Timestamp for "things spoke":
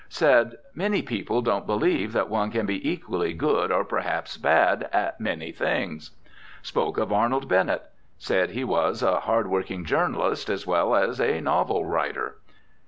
5.51-6.97